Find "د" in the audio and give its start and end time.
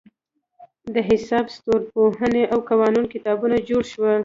0.93-0.95